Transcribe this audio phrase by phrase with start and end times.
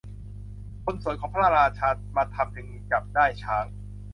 [0.83, 3.65] คนสวนของพระราชา มาทำจึงจับได้ช้าง